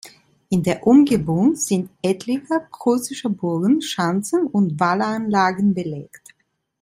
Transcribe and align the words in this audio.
In 0.49 0.63
der 0.63 0.87
Umgebung 0.87 1.55
sind 1.55 1.91
etliche 2.01 2.61
prußische 2.71 3.29
Burgen, 3.29 3.83
Schanzen 3.83 4.47
und 4.47 4.79
Wallanlagen 4.79 5.75
belegt. 5.75 6.29